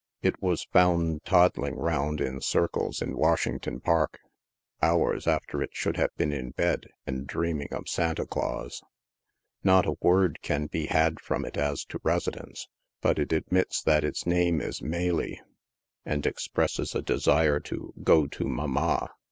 It 0.23 0.41
was 0.41 0.63
found 0.63 1.23
toddling 1.25 1.75
round 1.75 2.21
in 2.21 2.41
circles 2.41 3.03
in 3.03 3.15
Wash 3.15 3.45
ington 3.45 3.83
Park, 3.83 4.17
hours 4.81 5.27
after 5.27 5.61
it 5.61 5.69
should 5.75 5.95
have 5.97 6.09
been 6.17 6.31
in 6.33 6.49
bed, 6.49 6.87
and 7.05 7.27
dreaming 7.27 7.67
of 7.71 7.87
Santa 7.87 8.25
Glaus. 8.25 8.81
Not 9.63 9.85
a 9.85 9.97
word 10.01 10.39
can 10.41 10.65
be 10.65 10.87
had 10.87 11.19
from 11.19 11.45
it 11.45 11.55
as 11.55 11.85
to 11.85 11.99
residence, 12.01 12.67
but 12.99 13.19
it 13.19 13.31
admits 13.31 13.79
that 13.83 14.03
its 14.03 14.25
name 14.25 14.59
is" 14.59 14.81
Melie," 14.95 15.39
and 16.03 16.25
expresses 16.25 16.95
a 16.95 17.03
desire 17.03 17.59
to" 17.59 17.93
go 18.11 18.25
to 18.25 18.45
mama." 18.47 19.11